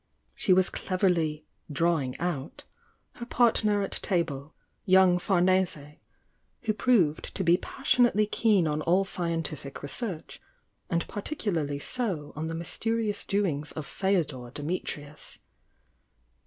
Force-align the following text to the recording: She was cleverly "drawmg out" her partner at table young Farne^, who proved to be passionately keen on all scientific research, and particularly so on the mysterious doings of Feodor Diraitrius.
She 0.33 0.51
was 0.51 0.71
cleverly 0.71 1.45
"drawmg 1.71 2.15
out" 2.19 2.63
her 3.17 3.25
partner 3.27 3.83
at 3.83 3.91
table 3.91 4.55
young 4.83 5.19
Farne^, 5.19 5.99
who 6.63 6.73
proved 6.73 7.35
to 7.35 7.43
be 7.43 7.55
passionately 7.55 8.25
keen 8.25 8.67
on 8.67 8.81
all 8.81 9.05
scientific 9.05 9.83
research, 9.83 10.41
and 10.89 11.07
particularly 11.07 11.77
so 11.77 12.33
on 12.35 12.47
the 12.47 12.55
mysterious 12.55 13.23
doings 13.23 13.73
of 13.73 13.85
Feodor 13.85 14.49
Diraitrius. 14.51 15.37